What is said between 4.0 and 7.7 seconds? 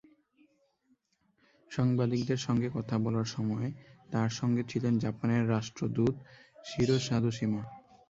তাঁর সঙ্গে ছিলেন জাপানের রাষ্ট্রদূত শিরো সাধোশিমা।